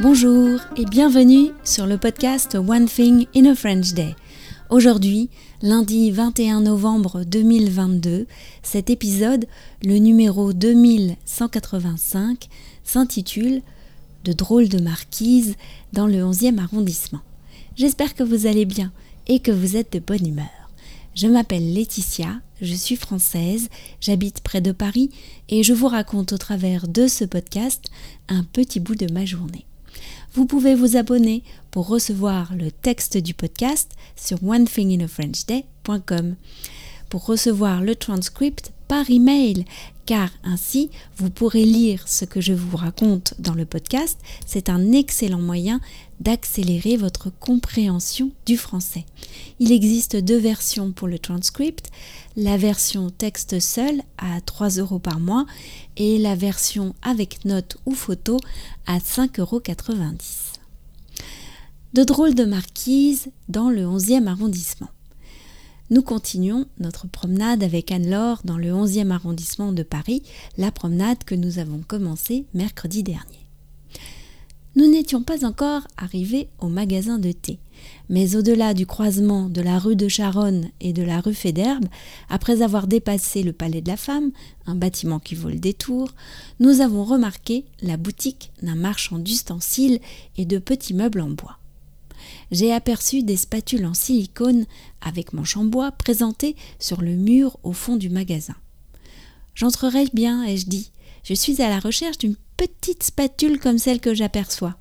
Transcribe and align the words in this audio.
Bonjour 0.00 0.60
et 0.76 0.84
bienvenue 0.84 1.50
sur 1.64 1.88
le 1.88 1.98
podcast 1.98 2.54
One 2.54 2.86
Thing 2.86 3.26
in 3.34 3.46
a 3.46 3.56
French 3.56 3.94
Day. 3.94 4.14
Aujourd'hui, 4.70 5.28
lundi 5.60 6.12
21 6.12 6.60
novembre 6.60 7.24
2022, 7.24 8.28
cet 8.62 8.90
épisode, 8.90 9.46
le 9.82 9.98
numéro 9.98 10.52
2185, 10.52 12.48
s'intitule 12.84 13.60
De 14.22 14.32
drôles 14.32 14.68
de 14.68 14.80
marquise 14.80 15.56
dans 15.92 16.06
le 16.06 16.18
11e 16.18 16.60
arrondissement. 16.60 17.22
J'espère 17.74 18.14
que 18.14 18.22
vous 18.22 18.46
allez 18.46 18.66
bien 18.66 18.92
et 19.26 19.40
que 19.40 19.50
vous 19.50 19.76
êtes 19.76 19.94
de 19.94 19.98
bonne 19.98 20.28
humeur. 20.28 20.70
Je 21.16 21.26
m'appelle 21.26 21.74
Laetitia, 21.74 22.40
je 22.62 22.74
suis 22.74 22.94
française, 22.94 23.68
j'habite 24.00 24.42
près 24.42 24.60
de 24.60 24.70
Paris 24.70 25.10
et 25.48 25.64
je 25.64 25.72
vous 25.72 25.88
raconte 25.88 26.32
au 26.32 26.38
travers 26.38 26.86
de 26.86 27.08
ce 27.08 27.24
podcast 27.24 27.86
un 28.28 28.44
petit 28.44 28.78
bout 28.78 28.94
de 28.94 29.12
ma 29.12 29.24
journée. 29.24 29.64
Vous 30.34 30.46
pouvez 30.46 30.74
vous 30.74 30.96
abonner 30.96 31.42
pour 31.70 31.88
recevoir 31.88 32.54
le 32.54 32.70
texte 32.70 33.16
du 33.16 33.34
podcast 33.34 33.92
sur 34.16 34.42
onethinginafrenchday.com 34.42 36.36
pour 37.08 37.26
recevoir 37.26 37.82
le 37.82 37.96
transcript 37.96 38.72
par 38.88 39.10
email 39.10 39.64
car 40.08 40.30
ainsi 40.42 40.90
vous 41.18 41.28
pourrez 41.28 41.66
lire 41.66 42.08
ce 42.08 42.24
que 42.24 42.40
je 42.40 42.54
vous 42.54 42.78
raconte 42.78 43.34
dans 43.38 43.52
le 43.52 43.66
podcast. 43.66 44.18
C'est 44.46 44.70
un 44.70 44.92
excellent 44.92 45.42
moyen 45.42 45.82
d'accélérer 46.20 46.96
votre 46.96 47.28
compréhension 47.28 48.30
du 48.46 48.56
français. 48.56 49.04
Il 49.58 49.70
existe 49.70 50.16
deux 50.16 50.38
versions 50.38 50.92
pour 50.92 51.08
le 51.08 51.18
transcript, 51.18 51.90
la 52.36 52.56
version 52.56 53.10
texte 53.10 53.60
seul 53.60 54.00
à 54.16 54.40
3 54.40 54.78
euros 54.78 54.98
par 54.98 55.20
mois 55.20 55.44
et 55.98 56.16
la 56.16 56.34
version 56.34 56.94
avec 57.02 57.44
notes 57.44 57.76
ou 57.84 57.92
photos 57.92 58.40
à 58.86 59.00
5,90 59.00 59.40
euros. 59.40 59.60
De 61.92 62.04
drôles 62.04 62.34
de 62.34 62.46
marquises 62.46 63.28
dans 63.50 63.68
le 63.68 63.82
11e 63.82 64.26
arrondissement. 64.26 64.88
Nous 65.90 66.02
continuons 66.02 66.66
notre 66.78 67.06
promenade 67.08 67.62
avec 67.62 67.90
Anne-Laure 67.90 68.42
dans 68.44 68.58
le 68.58 68.68
11e 68.68 69.10
arrondissement 69.10 69.72
de 69.72 69.82
Paris, 69.82 70.22
la 70.58 70.70
promenade 70.70 71.24
que 71.24 71.34
nous 71.34 71.58
avons 71.58 71.78
commencée 71.78 72.44
mercredi 72.52 73.02
dernier. 73.02 73.46
Nous 74.76 74.86
n'étions 74.86 75.22
pas 75.22 75.46
encore 75.46 75.88
arrivés 75.96 76.50
au 76.58 76.68
magasin 76.68 77.18
de 77.18 77.32
thé, 77.32 77.58
mais 78.10 78.36
au-delà 78.36 78.74
du 78.74 78.84
croisement 78.84 79.48
de 79.48 79.62
la 79.62 79.78
rue 79.78 79.96
de 79.96 80.08
Charonne 80.08 80.68
et 80.82 80.92
de 80.92 81.02
la 81.02 81.22
rue 81.22 81.32
Fédherbe, 81.32 81.86
après 82.28 82.60
avoir 82.60 82.86
dépassé 82.86 83.42
le 83.42 83.54
Palais 83.54 83.80
de 83.80 83.88
la 83.88 83.96
Femme, 83.96 84.30
un 84.66 84.74
bâtiment 84.74 85.20
qui 85.20 85.36
vaut 85.36 85.48
le 85.48 85.58
détour, 85.58 86.10
nous 86.60 86.82
avons 86.82 87.04
remarqué 87.04 87.64
la 87.80 87.96
boutique 87.96 88.52
d'un 88.62 88.76
marchand 88.76 89.18
d'ustensiles 89.18 90.00
et 90.36 90.44
de 90.44 90.58
petits 90.58 90.94
meubles 90.94 91.22
en 91.22 91.30
bois 91.30 91.58
j'ai 92.50 92.72
aperçu 92.72 93.22
des 93.22 93.36
spatules 93.36 93.86
en 93.86 93.94
silicone 93.94 94.66
avec 95.00 95.32
manche 95.32 95.56
en 95.56 95.64
bois 95.64 95.92
présentées 95.92 96.56
sur 96.78 97.00
le 97.00 97.12
mur 97.12 97.58
au 97.62 97.72
fond 97.72 97.96
du 97.96 98.10
magasin. 98.10 98.56
J'entrerai 99.54 100.06
bien, 100.12 100.44
ai-je 100.44 100.66
dit. 100.66 100.90
Je 101.24 101.34
suis 101.34 101.60
à 101.62 101.68
la 101.68 101.80
recherche 101.80 102.18
d'une 102.18 102.36
petite 102.56 103.02
spatule 103.02 103.58
comme 103.58 103.78
celle 103.78 104.00
que 104.00 104.14
j'aperçois. 104.14 104.76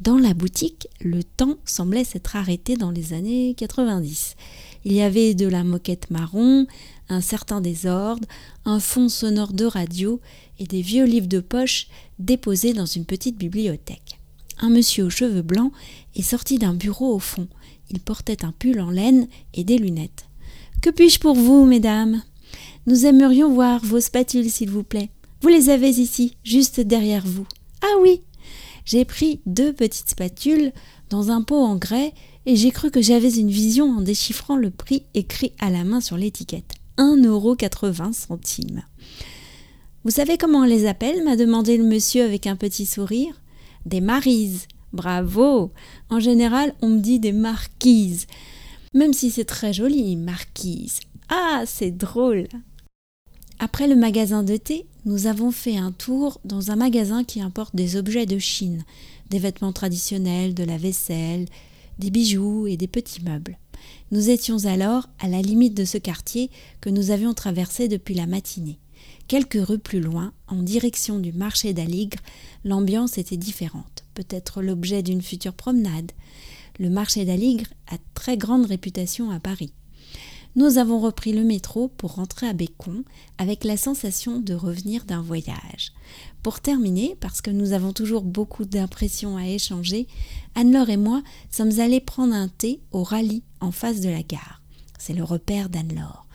Dans 0.00 0.16
la 0.16 0.32
boutique, 0.32 0.88
le 1.00 1.22
temps 1.22 1.56
semblait 1.66 2.04
s'être 2.04 2.36
arrêté 2.36 2.76
dans 2.76 2.90
les 2.90 3.12
années 3.12 3.54
90. 3.58 4.36
Il 4.84 4.92
y 4.92 5.02
avait 5.02 5.34
de 5.34 5.46
la 5.46 5.62
moquette 5.62 6.10
marron, 6.10 6.66
un 7.08 7.20
certain 7.20 7.60
désordre, 7.60 8.26
un 8.64 8.80
fond 8.80 9.08
sonore 9.08 9.52
de 9.52 9.66
radio 9.66 10.20
et 10.58 10.66
des 10.66 10.80
vieux 10.80 11.04
livres 11.04 11.26
de 11.26 11.40
poche 11.40 11.88
déposés 12.18 12.72
dans 12.72 12.86
une 12.86 13.04
petite 13.04 13.36
bibliothèque 13.36 14.19
un 14.60 14.70
monsieur 14.70 15.04
aux 15.04 15.10
cheveux 15.10 15.42
blancs 15.42 15.72
est 16.14 16.22
sorti 16.22 16.58
d'un 16.58 16.74
bureau 16.74 17.14
au 17.14 17.18
fond. 17.18 17.48
Il 17.90 18.00
portait 18.00 18.44
un 18.44 18.52
pull 18.52 18.80
en 18.80 18.90
laine 18.90 19.26
et 19.54 19.64
des 19.64 19.78
lunettes. 19.78 20.26
Que 20.82 20.90
puis-je 20.90 21.18
pour 21.18 21.34
vous, 21.34 21.64
mesdames? 21.64 22.22
Nous 22.86 23.06
aimerions 23.06 23.52
voir 23.52 23.84
vos 23.84 24.00
spatules, 24.00 24.50
s'il 24.50 24.70
vous 24.70 24.84
plaît. 24.84 25.10
Vous 25.42 25.48
les 25.48 25.70
avez 25.70 25.88
ici, 25.90 26.36
juste 26.44 26.80
derrière 26.80 27.26
vous. 27.26 27.46
Ah 27.82 27.98
oui 28.00 28.22
J'ai 28.84 29.04
pris 29.04 29.40
deux 29.46 29.72
petites 29.72 30.10
spatules 30.10 30.72
dans 31.08 31.30
un 31.30 31.42
pot 31.42 31.62
en 31.62 31.76
grès 31.76 32.12
et 32.46 32.56
j'ai 32.56 32.70
cru 32.70 32.90
que 32.90 33.02
j'avais 33.02 33.34
une 33.34 33.50
vision 33.50 33.90
en 33.90 34.00
déchiffrant 34.00 34.56
le 34.56 34.70
prix 34.70 35.04
écrit 35.14 35.52
à 35.58 35.70
la 35.70 35.84
main 35.84 36.00
sur 36.00 36.16
l'étiquette. 36.16 36.74
1,80€. 36.98 38.82
Vous 40.04 40.10
savez 40.10 40.38
comment 40.38 40.60
on 40.60 40.64
les 40.64 40.86
appelle? 40.86 41.24
m'a 41.24 41.36
demandé 41.36 41.76
le 41.76 41.84
monsieur 41.84 42.24
avec 42.24 42.46
un 42.46 42.56
petit 42.56 42.86
sourire 42.86 43.39
des 43.86 44.00
marises. 44.00 44.66
Bravo 44.92 45.72
En 46.08 46.20
général, 46.20 46.74
on 46.82 46.88
me 46.88 47.00
dit 47.00 47.20
des 47.20 47.32
marquises. 47.32 48.26
Même 48.92 49.12
si 49.12 49.30
c'est 49.30 49.44
très 49.44 49.72
joli, 49.72 50.16
marquise. 50.16 51.00
Ah, 51.28 51.62
c'est 51.64 51.92
drôle 51.92 52.48
Après 53.60 53.86
le 53.86 53.94
magasin 53.94 54.42
de 54.42 54.56
thé, 54.56 54.86
nous 55.04 55.26
avons 55.26 55.52
fait 55.52 55.76
un 55.76 55.92
tour 55.92 56.40
dans 56.44 56.72
un 56.72 56.76
magasin 56.76 57.22
qui 57.22 57.40
importe 57.40 57.76
des 57.76 57.96
objets 57.96 58.26
de 58.26 58.38
Chine, 58.38 58.84
des 59.30 59.38
vêtements 59.38 59.72
traditionnels, 59.72 60.54
de 60.54 60.64
la 60.64 60.76
vaisselle, 60.76 61.46
des 61.98 62.10
bijoux 62.10 62.66
et 62.66 62.76
des 62.76 62.88
petits 62.88 63.22
meubles. 63.22 63.58
Nous 64.10 64.28
étions 64.28 64.64
alors 64.64 65.08
à 65.20 65.28
la 65.28 65.40
limite 65.40 65.74
de 65.74 65.84
ce 65.84 65.98
quartier 65.98 66.50
que 66.80 66.90
nous 66.90 67.12
avions 67.12 67.32
traversé 67.32 67.86
depuis 67.86 68.14
la 68.14 68.26
matinée. 68.26 68.80
Quelques 69.30 69.64
rues 69.64 69.78
plus 69.78 70.00
loin, 70.00 70.32
en 70.48 70.60
direction 70.60 71.20
du 71.20 71.32
marché 71.32 71.72
d'Aligre, 71.72 72.18
l'ambiance 72.64 73.16
était 73.16 73.36
différente, 73.36 74.02
peut-être 74.14 74.60
l'objet 74.60 75.04
d'une 75.04 75.22
future 75.22 75.52
promenade. 75.52 76.10
Le 76.80 76.90
marché 76.90 77.24
d'Aligre 77.24 77.68
a 77.86 77.94
très 78.14 78.36
grande 78.36 78.66
réputation 78.66 79.30
à 79.30 79.38
Paris. 79.38 79.72
Nous 80.56 80.78
avons 80.78 80.98
repris 80.98 81.32
le 81.32 81.44
métro 81.44 81.86
pour 81.86 82.16
rentrer 82.16 82.48
à 82.48 82.54
Bécon 82.54 83.04
avec 83.38 83.62
la 83.62 83.76
sensation 83.76 84.40
de 84.40 84.52
revenir 84.52 85.04
d'un 85.04 85.22
voyage. 85.22 85.92
Pour 86.42 86.58
terminer, 86.58 87.16
parce 87.20 87.40
que 87.40 87.52
nous 87.52 87.72
avons 87.72 87.92
toujours 87.92 88.22
beaucoup 88.22 88.64
d'impressions 88.64 89.36
à 89.36 89.46
échanger, 89.46 90.08
Anne-Laure 90.56 90.90
et 90.90 90.96
moi 90.96 91.22
sommes 91.52 91.78
allés 91.78 92.00
prendre 92.00 92.34
un 92.34 92.48
thé 92.48 92.80
au 92.90 93.04
rallye 93.04 93.44
en 93.60 93.70
face 93.70 94.00
de 94.00 94.08
la 94.08 94.24
gare. 94.24 94.60
C'est 94.98 95.14
le 95.14 95.22
repère 95.22 95.68
d'Anne-Laure. 95.68 96.26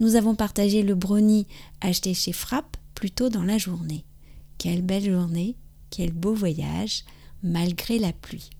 Nous 0.00 0.16
avons 0.16 0.34
partagé 0.34 0.82
le 0.82 0.94
brownie 0.94 1.46
acheté 1.82 2.14
chez 2.14 2.32
Frappe 2.32 2.78
plus 2.94 3.10
tôt 3.10 3.28
dans 3.28 3.42
la 3.42 3.58
journée. 3.58 4.04
Quelle 4.56 4.82
belle 4.82 5.04
journée, 5.04 5.56
quel 5.90 6.12
beau 6.12 6.32
voyage, 6.32 7.04
malgré 7.42 7.98
la 7.98 8.12
pluie. 8.12 8.50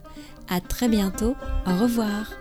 À 0.50 0.62
très 0.62 0.90
bientôt, 0.90 1.36
au 1.68 1.78
revoir. 1.80 2.32